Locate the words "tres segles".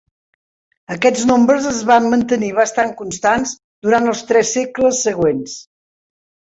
4.33-5.05